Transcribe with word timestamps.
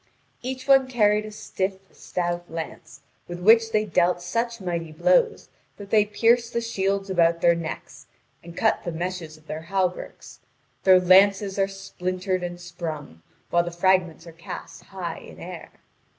Each 0.41 0.67
one 0.67 0.87
carried 0.87 1.25
a 1.27 1.31
stiff, 1.31 1.77
stout 1.91 2.49
lance, 2.49 3.01
with 3.27 3.39
which 3.39 3.71
they 3.71 3.85
dealt 3.85 4.19
such 4.19 4.59
mighty 4.59 4.91
blows 4.91 5.47
that 5.77 5.91
they 5.91 6.05
pierced 6.05 6.53
the 6.53 6.59
shields 6.61 7.11
about 7.11 7.41
their 7.41 7.53
necks, 7.53 8.07
and 8.43 8.57
cut 8.57 8.83
the 8.83 8.91
meshes 8.91 9.37
of 9.37 9.45
their 9.45 9.61
hauberks; 9.61 10.39
their 10.85 10.99
lances 10.99 11.59
are 11.59 11.67
splintered 11.67 12.41
and 12.41 12.59
sprung, 12.59 13.21
while 13.51 13.63
the 13.63 13.69
fragments 13.69 14.25
are 14.25 14.31
cast 14.31 14.85
high 14.85 15.19
in 15.19 15.37
air. 15.39 15.69